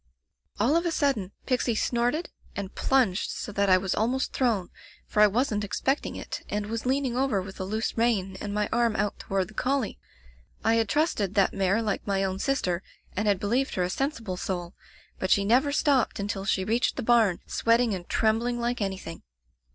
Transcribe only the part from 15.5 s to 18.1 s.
stopped until she reached the barn, sweating and